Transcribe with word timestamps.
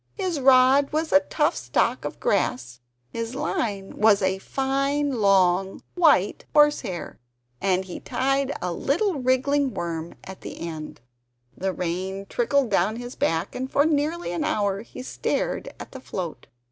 His 0.15 0.39
rod 0.39 0.91
was 0.91 1.11
a 1.11 1.19
tough 1.19 1.55
stalk 1.55 2.05
of 2.05 2.19
grass, 2.19 2.79
his 3.13 3.35
line 3.35 3.95
was 3.97 4.23
a 4.23 4.39
fine 4.39 5.19
long 5.21 5.83
white 5.93 6.43
horse 6.55 6.81
hair, 6.81 7.19
and 7.61 7.85
he 7.85 7.99
tied 7.99 8.51
a 8.63 8.73
little 8.73 9.19
wriggling 9.21 9.75
worm 9.75 10.15
at 10.23 10.41
the 10.41 10.59
end. 10.59 11.01
The 11.55 11.71
rain 11.71 12.25
trickled 12.25 12.71
down 12.71 12.95
his 12.95 13.13
back, 13.15 13.53
and 13.53 13.69
for 13.71 13.85
nearly 13.85 14.31
an 14.31 14.43
hour 14.43 14.81
he 14.81 15.03
stared 15.03 15.71
at 15.79 15.91
the 15.91 16.01
float. 16.01 16.47